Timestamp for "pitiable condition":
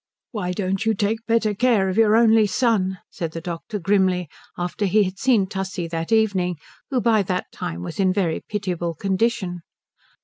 8.49-9.61